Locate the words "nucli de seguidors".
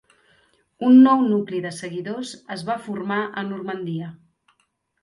1.33-2.33